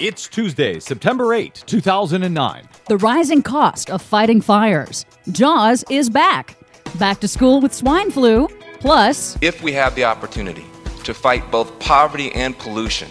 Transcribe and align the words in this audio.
It's 0.00 0.28
Tuesday, 0.28 0.80
September 0.80 1.34
8, 1.34 1.64
2009. 1.66 2.68
The 2.86 2.96
rising 2.96 3.42
cost 3.42 3.90
of 3.90 4.00
fighting 4.00 4.40
fires. 4.40 5.04
Jaws 5.30 5.84
is 5.90 6.08
back. 6.08 6.56
Back 6.98 7.20
to 7.20 7.28
school 7.28 7.60
with 7.60 7.74
swine 7.74 8.10
flu. 8.10 8.48
Plus, 8.78 9.36
if 9.42 9.62
we 9.62 9.72
have 9.74 9.94
the 9.94 10.04
opportunity 10.04 10.64
to 11.04 11.12
fight 11.12 11.50
both 11.50 11.78
poverty 11.80 12.32
and 12.32 12.58
pollution 12.58 13.10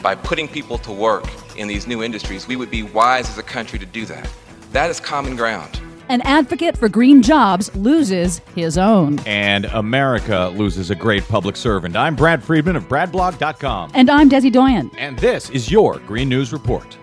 by 0.00 0.14
putting 0.14 0.46
people 0.46 0.78
to 0.78 0.92
work 0.92 1.24
in 1.56 1.66
these 1.66 1.88
new 1.88 2.04
industries, 2.04 2.46
we 2.46 2.54
would 2.54 2.70
be 2.70 2.84
wise 2.84 3.28
as 3.28 3.38
a 3.38 3.42
country 3.42 3.80
to 3.80 3.86
do 3.86 4.06
that. 4.06 4.30
That 4.70 4.90
is 4.90 5.00
common 5.00 5.34
ground. 5.34 5.80
An 6.08 6.22
advocate 6.22 6.76
for 6.76 6.88
green 6.88 7.22
jobs 7.22 7.74
loses 7.76 8.40
his 8.54 8.78
own. 8.78 9.18
And 9.26 9.66
America 9.66 10.52
loses 10.56 10.90
a 10.90 10.94
great 10.94 11.26
public 11.28 11.54
servant. 11.54 11.96
I'm 11.96 12.16
Brad 12.16 12.42
Friedman 12.42 12.76
of 12.76 12.88
BradBlog.com. 12.88 13.90
And 13.94 14.08
I'm 14.08 14.30
Desi 14.30 14.50
Doyen. 14.50 14.90
And 14.96 15.18
this 15.18 15.50
is 15.50 15.70
your 15.70 15.98
Green 16.00 16.30
News 16.30 16.52
Report. 16.52 16.96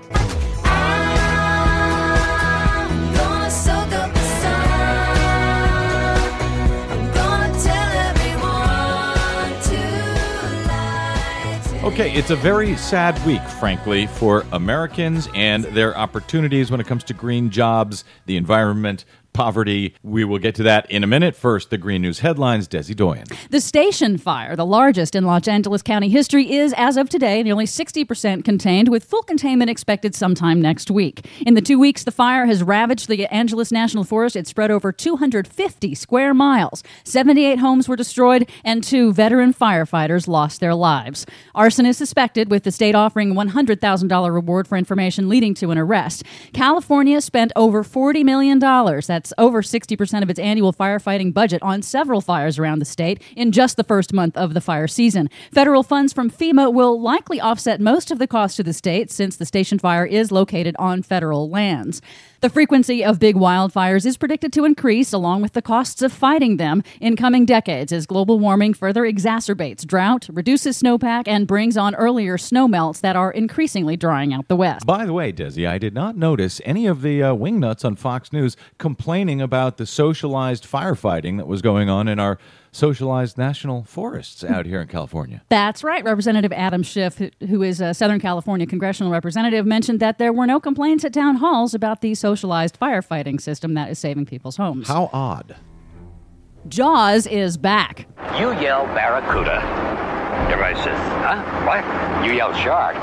Okay, 11.85 12.11
it's 12.13 12.31
a 12.31 12.35
very 12.35 12.75
sad 12.77 13.23
week, 13.27 13.43
frankly, 13.43 14.07
for 14.07 14.43
Americans 14.53 15.29
and 15.35 15.65
their 15.65 15.95
opportunities 15.95 16.71
when 16.71 16.79
it 16.79 16.87
comes 16.87 17.03
to 17.03 17.13
green 17.13 17.51
jobs, 17.51 18.03
the 18.25 18.37
environment, 18.37 19.05
poverty. 19.35 19.93
We 20.01 20.23
will 20.23 20.39
get 20.39 20.55
to 20.55 20.63
that 20.63 20.89
in 20.89 21.03
a 21.03 21.07
minute. 21.07 21.35
First, 21.35 21.69
the 21.69 21.77
Green 21.77 22.01
News 22.01 22.19
headlines. 22.19 22.67
Desi 22.67 22.95
Doyen. 22.95 23.25
The 23.49 23.61
station 23.61 24.17
fire, 24.17 24.55
the 24.55 24.65
largest 24.65 25.13
in 25.13 25.25
Los 25.25 25.47
Angeles 25.47 25.81
County 25.81 26.09
history, 26.09 26.51
is, 26.53 26.73
as 26.77 26.97
of 26.97 27.09
today, 27.09 27.43
nearly 27.43 27.65
60% 27.65 28.43
contained, 28.43 28.89
with 28.89 29.03
full 29.03 29.21
containment 29.23 29.69
expected 29.69 30.15
sometime 30.15 30.61
next 30.61 30.89
week. 30.89 31.27
In 31.45 31.53
the 31.53 31.61
two 31.61 31.77
weeks 31.77 32.03
the 32.03 32.11
fire 32.11 32.45
has 32.45 32.63
ravaged 32.63 33.07
the 33.07 33.25
Angeles 33.27 33.71
National 33.71 34.03
Forest, 34.03 34.35
it 34.35 34.47
spread 34.47 34.71
over 34.71 34.91
250 34.91 35.95
square 35.95 36.33
miles. 36.33 36.81
78 37.03 37.59
homes 37.59 37.89
were 37.89 37.95
destroyed, 37.95 38.49
and 38.63 38.83
two 38.83 39.11
veteran 39.13 39.53
firefighters 39.53 40.27
lost 40.27 40.59
their 40.59 40.73
lives. 40.73 41.25
Arson 41.53 41.85
is 41.85 41.97
suspected, 41.97 42.49
with 42.49 42.63
the 42.63 42.71
state 42.71 42.95
offering 42.95 43.33
$100,000 43.33 44.33
reward 44.33 44.67
for 44.67 44.77
information 44.77 45.27
leading 45.27 45.53
to 45.55 45.71
an 45.71 45.77
arrest. 45.77 46.23
California 46.53 47.19
spent 47.19 47.51
over 47.55 47.83
$40 47.83 48.23
million. 48.23 48.59
That's 48.59 49.24
that's 49.25 49.33
over 49.39 49.63
60% 49.63 50.21
of 50.21 50.29
its 50.29 50.39
annual 50.39 50.71
firefighting 50.71 51.33
budget 51.33 51.59
on 51.63 51.81
several 51.81 52.21
fires 52.21 52.59
around 52.59 52.77
the 52.77 52.85
state 52.85 53.19
in 53.35 53.51
just 53.51 53.75
the 53.75 53.83
first 53.83 54.13
month 54.13 54.37
of 54.37 54.53
the 54.53 54.61
fire 54.61 54.87
season. 54.87 55.31
Federal 55.51 55.81
funds 55.81 56.13
from 56.13 56.29
FEMA 56.29 56.71
will 56.71 57.01
likely 57.01 57.41
offset 57.41 57.81
most 57.81 58.11
of 58.11 58.19
the 58.19 58.27
cost 58.27 58.55
to 58.57 58.61
the 58.61 58.71
state 58.71 59.09
since 59.09 59.35
the 59.35 59.45
station 59.45 59.79
fire 59.79 60.05
is 60.05 60.31
located 60.31 60.75
on 60.77 61.01
federal 61.01 61.49
lands. 61.49 62.03
The 62.41 62.49
frequency 62.51 63.03
of 63.03 63.17
big 63.17 63.35
wildfires 63.35 64.05
is 64.05 64.17
predicted 64.17 64.53
to 64.53 64.65
increase 64.65 65.11
along 65.11 65.41
with 65.41 65.53
the 65.53 65.63
costs 65.63 66.03
of 66.03 66.13
fighting 66.13 66.57
them 66.57 66.83
in 67.01 67.15
coming 67.15 67.43
decades 67.43 67.91
as 67.91 68.05
global 68.05 68.37
warming 68.37 68.75
further 68.75 69.01
exacerbates 69.01 69.83
drought, 69.83 70.27
reduces 70.31 70.79
snowpack, 70.79 71.23
and 71.27 71.47
brings 71.47 71.75
on 71.75 71.95
earlier 71.95 72.37
snowmelts 72.37 73.01
that 73.01 73.15
are 73.15 73.31
increasingly 73.31 73.97
drying 73.97 74.31
out 74.31 74.47
the 74.47 74.55
West. 74.55 74.85
By 74.85 75.07
the 75.07 75.13
way, 75.13 75.33
Desi, 75.33 75.67
I 75.67 75.79
did 75.79 75.95
not 75.95 76.17
notice 76.17 76.61
any 76.63 76.85
of 76.85 77.01
the 77.01 77.23
uh, 77.23 77.33
wingnuts 77.33 77.83
on 77.83 77.95
Fox 77.95 78.31
News 78.31 78.55
complaining 78.77 79.14
about 79.23 79.77
the 79.77 79.85
socialized 79.85 80.65
firefighting 80.69 81.37
that 81.37 81.47
was 81.47 81.61
going 81.61 81.89
on 81.89 82.07
in 82.07 82.19
our 82.19 82.37
socialized 82.71 83.37
national 83.37 83.83
forests 83.85 84.41
hmm. 84.41 84.53
out 84.53 84.65
here 84.65 84.81
in 84.81 84.87
California. 84.87 85.41
That's 85.49 85.83
right. 85.83 86.03
Representative 86.03 86.51
Adam 86.51 86.83
Schiff, 86.83 87.21
who 87.39 87.63
is 87.63 87.79
a 87.79 87.93
Southern 87.93 88.19
California 88.19 88.67
congressional 88.67 89.11
representative, 89.11 89.65
mentioned 89.65 89.99
that 90.01 90.17
there 90.17 90.33
were 90.33 90.45
no 90.45 90.59
complaints 90.59 91.05
at 91.05 91.13
town 91.13 91.37
halls 91.37 91.73
about 91.73 92.01
the 92.01 92.13
socialized 92.13 92.77
firefighting 92.79 93.39
system 93.39 93.73
that 93.75 93.89
is 93.89 93.97
saving 93.97 94.25
people's 94.25 94.57
homes. 94.57 94.87
How 94.87 95.09
odd. 95.13 95.55
Jaws 96.67 97.25
is 97.27 97.57
back. 97.57 98.07
You 98.37 98.51
yell 98.59 98.85
barracuda. 98.87 99.61
Everybody 100.51 100.75
says, 100.75 100.97
huh? 101.23 101.41
What? 101.65 102.25
You 102.25 102.33
yell 102.33 102.53
shark. 102.53 102.95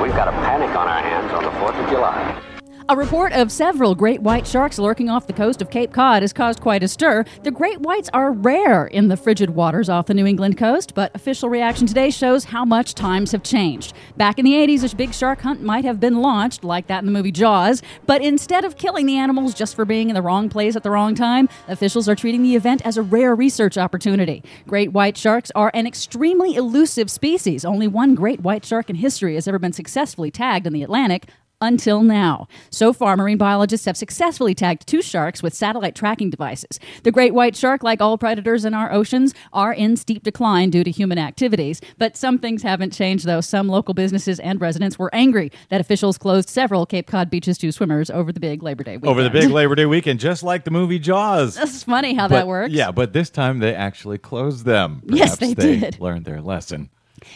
We've 0.00 0.12
got 0.12 0.28
a 0.28 0.32
panic 0.32 0.70
on 0.76 0.86
our 0.86 1.02
hands 1.02 1.32
on 1.32 1.42
the 1.42 1.50
4th 1.50 1.82
of 1.82 1.90
July. 1.90 2.53
A 2.86 2.96
report 2.96 3.32
of 3.32 3.50
several 3.50 3.94
great 3.94 4.20
white 4.20 4.46
sharks 4.46 4.78
lurking 4.78 5.08
off 5.08 5.26
the 5.26 5.32
coast 5.32 5.62
of 5.62 5.70
Cape 5.70 5.90
Cod 5.90 6.20
has 6.20 6.34
caused 6.34 6.60
quite 6.60 6.82
a 6.82 6.88
stir. 6.88 7.24
The 7.42 7.50
great 7.50 7.80
whites 7.80 8.10
are 8.12 8.30
rare 8.30 8.88
in 8.88 9.08
the 9.08 9.16
frigid 9.16 9.48
waters 9.48 9.88
off 9.88 10.04
the 10.04 10.12
New 10.12 10.26
England 10.26 10.58
coast, 10.58 10.94
but 10.94 11.10
official 11.14 11.48
reaction 11.48 11.86
today 11.86 12.10
shows 12.10 12.44
how 12.44 12.62
much 12.66 12.94
times 12.94 13.32
have 13.32 13.42
changed. 13.42 13.94
Back 14.18 14.38
in 14.38 14.44
the 14.44 14.52
80s, 14.52 14.92
a 14.92 14.96
big 14.96 15.14
shark 15.14 15.40
hunt 15.40 15.62
might 15.62 15.86
have 15.86 15.98
been 15.98 16.20
launched, 16.20 16.62
like 16.62 16.86
that 16.88 16.98
in 16.98 17.06
the 17.06 17.12
movie 17.12 17.32
Jaws, 17.32 17.80
but 18.04 18.20
instead 18.20 18.66
of 18.66 18.76
killing 18.76 19.06
the 19.06 19.16
animals 19.16 19.54
just 19.54 19.74
for 19.74 19.86
being 19.86 20.10
in 20.10 20.14
the 20.14 20.20
wrong 20.20 20.50
place 20.50 20.76
at 20.76 20.82
the 20.82 20.90
wrong 20.90 21.14
time, 21.14 21.48
officials 21.68 22.06
are 22.06 22.14
treating 22.14 22.42
the 22.42 22.54
event 22.54 22.82
as 22.84 22.98
a 22.98 23.02
rare 23.02 23.34
research 23.34 23.78
opportunity. 23.78 24.44
Great 24.66 24.92
white 24.92 25.16
sharks 25.16 25.50
are 25.54 25.70
an 25.72 25.86
extremely 25.86 26.54
elusive 26.54 27.10
species. 27.10 27.64
Only 27.64 27.88
one 27.88 28.14
great 28.14 28.42
white 28.42 28.66
shark 28.66 28.90
in 28.90 28.96
history 28.96 29.36
has 29.36 29.48
ever 29.48 29.58
been 29.58 29.72
successfully 29.72 30.30
tagged 30.30 30.66
in 30.66 30.74
the 30.74 30.82
Atlantic, 30.82 31.30
until 31.60 32.02
now. 32.02 32.48
So 32.70 32.92
far, 32.92 33.16
marine 33.16 33.38
biologists 33.38 33.86
have 33.86 33.96
successfully 33.96 34.54
tagged 34.54 34.86
two 34.86 35.02
sharks 35.02 35.42
with 35.42 35.54
satellite 35.54 35.94
tracking 35.94 36.30
devices. 36.30 36.78
The 37.02 37.12
great 37.12 37.34
white 37.34 37.56
shark, 37.56 37.82
like 37.82 38.00
all 38.00 38.18
predators 38.18 38.64
in 38.64 38.74
our 38.74 38.92
oceans, 38.92 39.34
are 39.52 39.72
in 39.72 39.96
steep 39.96 40.22
decline 40.22 40.70
due 40.70 40.84
to 40.84 40.90
human 40.90 41.18
activities. 41.18 41.80
But 41.98 42.16
some 42.16 42.38
things 42.38 42.62
haven't 42.62 42.92
changed, 42.92 43.26
though. 43.26 43.40
Some 43.40 43.68
local 43.68 43.94
businesses 43.94 44.40
and 44.40 44.60
residents 44.60 44.98
were 44.98 45.14
angry 45.14 45.50
that 45.70 45.80
officials 45.80 46.18
closed 46.18 46.48
several 46.48 46.86
Cape 46.86 47.06
Cod 47.06 47.30
beaches 47.30 47.58
to 47.58 47.72
swimmers 47.72 48.10
over 48.10 48.32
the 48.32 48.40
big 48.40 48.62
Labor 48.62 48.84
Day 48.84 48.96
weekend. 48.96 49.10
Over 49.10 49.22
the 49.22 49.30
big 49.30 49.50
Labor 49.50 49.74
Day 49.74 49.86
weekend, 49.86 50.20
just 50.20 50.42
like 50.42 50.64
the 50.64 50.70
movie 50.70 50.98
Jaws. 50.98 51.54
That's 51.64 51.84
funny 51.84 52.14
how 52.14 52.28
but, 52.28 52.36
that 52.36 52.46
works. 52.46 52.72
Yeah, 52.72 52.90
but 52.90 53.12
this 53.12 53.30
time 53.30 53.58
they 53.58 53.74
actually 53.74 54.18
closed 54.18 54.64
them. 54.64 55.02
Perhaps 55.06 55.18
yes, 55.18 55.36
they, 55.38 55.54
they 55.54 55.80
did. 55.80 56.00
Learned 56.00 56.24
their 56.24 56.40
lesson. 56.40 56.90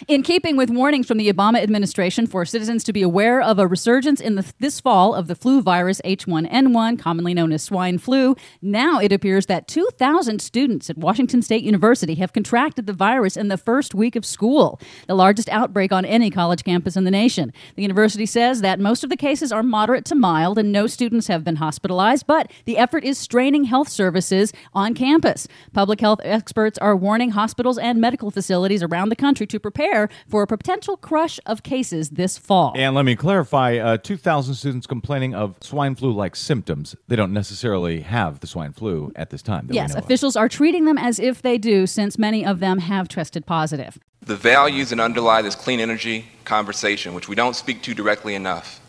In 0.06 0.22
keeping 0.22 0.56
with 0.56 0.70
warnings 0.70 1.06
from 1.06 1.18
the 1.18 1.32
Obama 1.32 1.62
administration 1.62 2.26
for 2.26 2.44
citizens 2.44 2.84
to 2.84 2.92
be 2.92 3.02
aware 3.02 3.40
of 3.40 3.58
a 3.58 3.66
resurgence 3.66 4.20
in 4.20 4.34
the, 4.34 4.52
this 4.58 4.80
fall 4.80 5.14
of 5.14 5.26
the 5.26 5.34
flu 5.34 5.62
virus 5.62 6.00
H1N1, 6.04 6.98
commonly 6.98 7.34
known 7.34 7.52
as 7.52 7.62
swine 7.62 7.98
flu, 7.98 8.36
now 8.62 8.98
it 8.98 9.12
appears 9.12 9.46
that 9.46 9.66
2,000 9.68 10.40
students 10.40 10.90
at 10.90 10.98
Washington 10.98 11.42
State 11.42 11.64
University 11.64 12.14
have 12.16 12.32
contracted 12.32 12.86
the 12.86 12.92
virus 12.92 13.36
in 13.36 13.48
the 13.48 13.56
first 13.56 13.94
week 13.94 14.16
of 14.16 14.24
school, 14.24 14.80
the 15.06 15.14
largest 15.14 15.48
outbreak 15.48 15.92
on 15.92 16.04
any 16.04 16.30
college 16.30 16.64
campus 16.64 16.96
in 16.96 17.04
the 17.04 17.10
nation. 17.10 17.52
The 17.76 17.82
university 17.82 18.26
says 18.26 18.60
that 18.60 18.78
most 18.78 19.02
of 19.02 19.10
the 19.10 19.16
cases 19.16 19.52
are 19.52 19.62
moderate 19.62 20.04
to 20.06 20.14
mild 20.14 20.58
and 20.58 20.70
no 20.70 20.86
students 20.86 21.28
have 21.28 21.44
been 21.44 21.56
hospitalized, 21.56 22.26
but 22.26 22.50
the 22.64 22.78
effort 22.78 23.04
is 23.04 23.18
straining 23.18 23.64
health 23.64 23.88
services 23.88 24.52
on 24.74 24.94
campus. 24.94 25.48
Public 25.72 26.00
health 26.00 26.20
experts 26.22 26.78
are 26.78 26.94
warning 26.94 27.30
hospitals 27.30 27.78
and 27.78 28.00
medical 28.00 28.30
facilities 28.30 28.82
around 28.82 29.08
the 29.08 29.16
country 29.16 29.46
to 29.46 29.58
prepare 29.58 29.77
prepare 29.78 30.08
for 30.28 30.42
a 30.42 30.46
potential 30.46 30.96
crush 30.96 31.38
of 31.46 31.62
cases 31.62 32.10
this 32.10 32.36
fall. 32.36 32.72
And 32.76 32.94
let 32.94 33.04
me 33.04 33.14
clarify 33.14 33.76
uh, 33.76 33.96
2,000 33.98 34.54
students 34.54 34.86
complaining 34.86 35.34
of 35.34 35.56
swine 35.60 35.94
flu 35.94 36.12
like 36.12 36.34
symptoms. 36.34 36.96
They 37.06 37.16
don't 37.16 37.32
necessarily 37.32 38.00
have 38.00 38.40
the 38.40 38.46
swine 38.46 38.72
flu 38.72 39.12
at 39.14 39.30
this 39.30 39.42
time. 39.42 39.68
Yes, 39.70 39.94
officials 39.94 40.36
of. 40.36 40.42
are 40.42 40.48
treating 40.48 40.84
them 40.84 40.98
as 40.98 41.18
if 41.18 41.42
they 41.42 41.58
do, 41.58 41.86
since 41.86 42.18
many 42.18 42.44
of 42.44 42.60
them 42.60 42.78
have 42.78 43.08
tested 43.08 43.46
positive. 43.46 43.98
The 44.20 44.36
values 44.36 44.90
that 44.90 45.00
underlie 45.00 45.42
this 45.42 45.54
clean 45.54 45.80
energy 45.80 46.26
conversation, 46.44 47.14
which 47.14 47.28
we 47.28 47.36
don't 47.36 47.54
speak 47.54 47.82
to 47.82 47.94
directly 47.94 48.34
enough, 48.34 48.80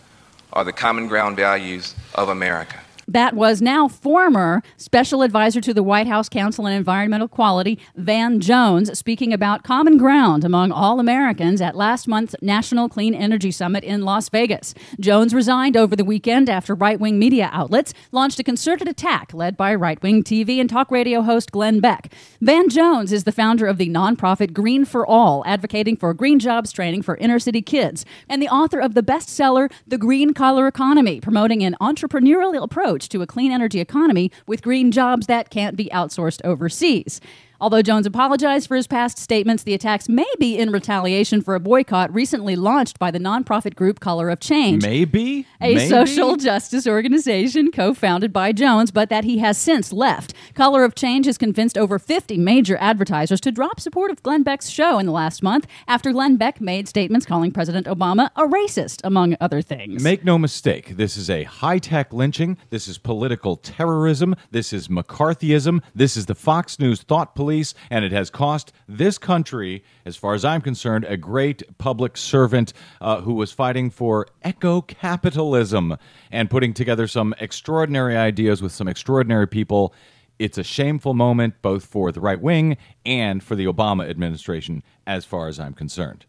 are 0.52 0.64
the 0.64 0.74
common 0.74 1.08
ground 1.08 1.38
values 1.38 1.94
of 2.16 2.30
America. 2.30 2.80
That 3.09 3.36
was 3.36 3.59
now 3.59 3.88
former 3.88 4.62
special 4.78 5.24
advisor 5.24 5.59
to 5.62 5.74
the 5.74 5.81
White 5.81 6.06
House 6.06 6.30
Council 6.30 6.68
on 6.68 6.74
Environmental 6.74 7.28
Quality, 7.28 7.80
Van 7.96 8.40
Jones, 8.40 8.96
speaking 8.96 9.34
about 9.34 9.64
common 9.64 9.97
ground 9.97 10.44
among 10.44 10.72
all 10.72 11.00
Americans 11.00 11.59
at 11.59 11.75
last 11.75 12.08
month's 12.08 12.36
National 12.40 12.88
Clean 12.88 13.16
Energy 13.16 13.50
Summit 13.50 13.84
in 13.84 14.03
Las 14.03 14.29
Vegas. 14.29 14.76
Jones 15.00 15.34
resigned 15.34 15.76
over 15.76 15.96
the 15.96 16.06
weekend 16.06 16.52
after 16.52 16.76
right 16.76 17.00
wing 17.00 17.17
media 17.17 17.50
outlets 17.52 17.96
launched 18.11 18.40
a 18.40 18.44
concerted 18.44 18.88
attack 18.88 19.34
led 19.34 19.58
by 19.58 19.73
right 19.73 20.00
wing 20.03 20.23
TV 20.23 20.61
and 20.61 20.70
talk 20.70 20.91
radio 20.91 21.23
host 21.23 21.52
Glenn 21.52 21.79
Beck. 21.79 22.14
Van 22.41 22.70
Jones 22.70 23.11
is 23.11 23.23
the 23.23 23.32
founder 23.32 23.66
of 23.66 23.79
the 23.79 23.90
nonprofit 23.90 24.53
Green 24.53 24.85
for 24.85 25.03
All, 25.08 25.44
advocating 25.47 25.97
for 25.97 26.14
green 26.14 26.38
jobs 26.38 26.72
training 26.72 27.02
for 27.02 27.17
inner 27.17 27.40
city 27.40 27.64
kids, 27.64 28.06
and 28.29 28.40
the 28.40 28.50
author 28.50 28.79
of 28.79 28.94
the 28.94 29.02
bestseller 29.02 29.72
The 29.88 29.97
Green 29.97 30.35
Collar 30.35 30.67
Economy, 30.67 31.20
promoting 31.20 31.64
an 31.64 31.76
entrepreneurial 31.82 32.61
approach 32.61 32.98
approach 32.99 33.09
to 33.09 33.22
a 33.22 33.28
clean 33.28 33.51
energy 33.51 33.79
economy 33.79 34.29
with 34.46 34.61
green 34.61 34.91
jobs 34.91 35.28
that 35.28 35.49
can't 35.49 35.78
be 35.78 35.90
outsourced 35.93 36.41
overseas. 36.43 37.22
Although 37.61 37.82
Jones 37.82 38.06
apologized 38.06 38.70
for 38.70 38.78
his 38.78 38.88
past 38.88 39.20
statements, 39.20 39.64
the 39.64 39.73
attacks 39.73 40.08
may 40.08 40.26
be 40.40 40.58
in 40.58 40.72
retaliation 40.72 41.41
for 41.41 41.56
a 41.56 41.59
boycott 41.59 42.14
recently 42.14 42.56
launched 42.56 42.97
by 43.00 43.11
the 43.11 43.20
nonprofit 43.20 43.76
group 43.76 44.00
Color 44.00 44.29
of 44.29 44.40
Change. 44.40 44.82
Maybe 44.82 45.46
a 45.59 45.76
Maybe? 45.76 45.90
social 45.90 46.38
justice 46.38 46.88
organization 46.88 47.70
co 47.72 47.94
founded 47.94 48.32
by 48.32 48.53
Jones, 48.53 48.91
but 48.91 49.09
that 49.09 49.26
he 49.26 49.40
has 49.40 49.58
since 49.58 49.91
left. 49.91 50.34
Color 50.53 50.85
of 50.85 50.96
Change 50.96 51.26
has 51.26 51.38
convinced 51.38 51.78
over 51.78 52.00
50 52.00 52.38
major 52.38 52.78
advertisers 52.78 53.41
to 53.41 53.52
drop 53.52 53.82
support 53.82 54.09
of 54.09 54.23
Glenn 54.23 54.44
Beck's 54.44 54.70
show 54.70 54.97
in 54.97 55.06
the 55.06 55.11
last 55.11 55.44
month 55.44 55.67
after 55.85 56.14
Glenn 56.14 56.38
Beck 56.38 56.61
made 56.61 56.88
statements 56.88 57.26
calling 57.26 57.52
President 57.52 57.88
Obama 57.88 58.29
a 58.38 58.44
racist, 58.44 59.02
among 59.03 59.35
other 59.41 59.61
things. 59.61 60.02
Make 60.02 60.23
no 60.23 60.38
mistake, 60.38 60.96
this 60.96 61.17
is 61.17 61.29
a 61.29 61.44
high 61.44 61.79
tech 61.79 62.14
lynching. 62.14 62.58
This 62.70 62.88
is 62.88 62.97
political 62.97 63.58
terrorism. 63.58 64.34
This 64.52 64.72
is 64.72 64.88
McCarthyism. 64.88 65.82
This 65.94 66.16
is 66.16 66.26
the 66.28 66.35
Fox 66.35 66.79
News 66.79 67.02
thought 67.02 67.35
police, 67.35 67.48
and 67.90 68.05
it 68.05 68.11
has 68.11 68.29
cost 68.29 68.72
this 68.87 69.17
country, 69.17 69.84
as 70.05 70.16
far 70.16 70.34
as 70.34 70.46
I'm 70.46 70.61
concerned, 70.61 71.05
a 71.05 71.17
great 71.17 71.63
public 71.78 72.16
servant 72.17 72.73
uh, 73.01 73.22
who 73.22 73.34
was 73.34 73.51
fighting 73.51 73.90
for 73.90 74.28
eco 74.46 74.81
capitalism 74.81 75.97
and 76.31 76.49
putting 76.49 76.73
together 76.73 77.07
some 77.07 77.34
extraordinary 77.40 78.16
ideas 78.16 78.61
with 78.61 78.72
some 78.72 78.87
extraordinary 78.87 79.47
people. 79.47 79.93
It's 80.37 80.57
a 80.57 80.63
shameful 80.63 81.13
moment 81.16 81.61
both 81.61 81.85
for 81.85 82.11
the 82.11 82.22
right 82.22 82.40
wing 82.40 82.78
and 83.05 83.43
for 83.43 83.55
the 83.55 83.66
Obama 83.66 84.09
administration, 84.09 84.84
as 85.05 85.25
far 85.25 85.47
as 85.47 85.59
I'm 85.59 85.73
concerned. 85.73 86.25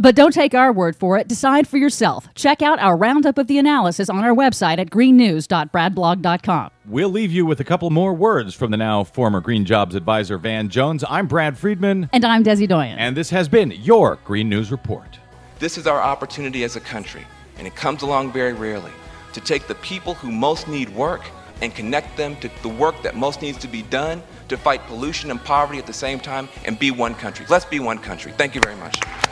But 0.00 0.14
don't 0.14 0.32
take 0.32 0.54
our 0.54 0.72
word 0.72 0.96
for 0.96 1.18
it. 1.18 1.28
Decide 1.28 1.68
for 1.68 1.76
yourself. 1.76 2.28
Check 2.34 2.62
out 2.62 2.78
our 2.78 2.96
roundup 2.96 3.36
of 3.38 3.46
the 3.46 3.58
analysis 3.58 4.08
on 4.08 4.24
our 4.24 4.34
website 4.34 4.78
at 4.78 4.90
greennews.bradblog.com. 4.90 6.70
We'll 6.86 7.10
leave 7.10 7.30
you 7.30 7.44
with 7.44 7.60
a 7.60 7.64
couple 7.64 7.90
more 7.90 8.14
words 8.14 8.54
from 8.54 8.70
the 8.70 8.76
now 8.76 9.04
former 9.04 9.40
Green 9.40 9.64
Jobs 9.64 9.94
advisor 9.94 10.38
Van 10.38 10.68
Jones. 10.68 11.04
I'm 11.08 11.26
Brad 11.26 11.58
Friedman. 11.58 12.08
And 12.12 12.24
I'm 12.24 12.42
Desi 12.42 12.66
Doyen. 12.66 12.96
And 12.98 13.16
this 13.16 13.30
has 13.30 13.48
been 13.48 13.70
your 13.70 14.18
Green 14.24 14.48
News 14.48 14.70
Report. 14.72 15.18
This 15.58 15.76
is 15.76 15.86
our 15.86 16.00
opportunity 16.00 16.64
as 16.64 16.74
a 16.74 16.80
country, 16.80 17.24
and 17.58 17.66
it 17.66 17.76
comes 17.76 18.02
along 18.02 18.32
very 18.32 18.52
rarely, 18.52 18.90
to 19.32 19.40
take 19.40 19.68
the 19.68 19.76
people 19.76 20.14
who 20.14 20.32
most 20.32 20.66
need 20.66 20.88
work 20.88 21.22
and 21.60 21.72
connect 21.74 22.16
them 22.16 22.34
to 22.36 22.50
the 22.62 22.68
work 22.68 23.00
that 23.02 23.14
most 23.14 23.40
needs 23.40 23.58
to 23.58 23.68
be 23.68 23.82
done 23.82 24.22
to 24.48 24.56
fight 24.56 24.84
pollution 24.88 25.30
and 25.30 25.42
poverty 25.44 25.78
at 25.78 25.86
the 25.86 25.92
same 25.92 26.18
time 26.18 26.48
and 26.64 26.78
be 26.78 26.90
one 26.90 27.14
country. 27.14 27.46
Let's 27.48 27.64
be 27.64 27.78
one 27.78 27.98
country. 27.98 28.32
Thank 28.32 28.56
you 28.56 28.60
very 28.60 28.76
much. 28.76 28.98
Very 29.04 29.22
good. 29.22 29.31